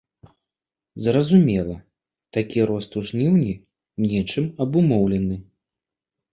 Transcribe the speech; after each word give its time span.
Зразумела, 1.07 1.75
такі 2.39 2.65
рост 2.71 2.91
у 3.03 3.05
жніўні 3.11 3.53
нечым 4.09 4.51
абумоўлены. 4.69 5.43